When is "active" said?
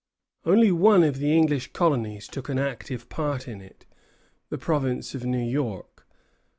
2.57-3.07